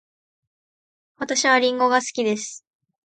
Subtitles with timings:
[1.17, 2.65] 私はりんごが好きです。